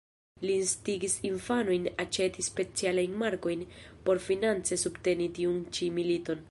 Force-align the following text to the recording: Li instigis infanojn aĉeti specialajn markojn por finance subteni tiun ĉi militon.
Li 0.43 0.53
instigis 0.59 1.17
infanojn 1.29 1.85
aĉeti 2.05 2.47
specialajn 2.49 3.15
markojn 3.25 3.65
por 4.09 4.25
finance 4.31 4.83
subteni 4.87 5.31
tiun 5.39 5.63
ĉi 5.79 5.95
militon. 6.01 6.39